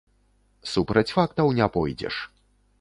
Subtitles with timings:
[0.71, 2.15] Супраць фактаў не пойдзеш.